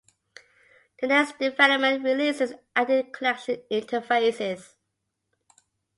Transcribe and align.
The 0.99 1.05
next 1.05 1.37
development 1.37 2.03
releases 2.03 2.53
added 2.75 3.13
connection 3.13 3.61
interfaces. 3.71 4.73